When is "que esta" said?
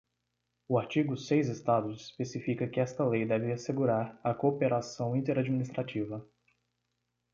2.67-3.05